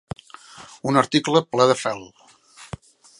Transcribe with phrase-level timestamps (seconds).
[0.91, 2.03] Un article ple de fel.